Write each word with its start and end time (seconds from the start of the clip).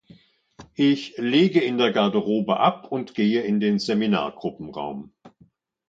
Ich 0.73 1.13
lege 1.17 1.59
in 1.61 1.77
der 1.77 1.91
Garderobe 1.91 2.59
ab 2.59 2.91
und 2.91 3.13
gehe 3.13 3.43
in 3.43 3.59
den 3.59 3.77
Seminargruppenraum. 3.77 5.13